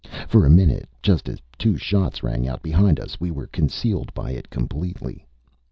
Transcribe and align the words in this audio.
For 0.27 0.47
a 0.47 0.49
minute, 0.49 0.89
just 1.03 1.29
as 1.29 1.43
two 1.59 1.77
shots 1.77 2.23
rang 2.23 2.47
out 2.47 2.63
behind 2.63 2.99
us, 2.99 3.19
we 3.19 3.29
were 3.29 3.45
concealed 3.45 4.11
by 4.15 4.31
it 4.31 4.49
completely. 4.49 5.27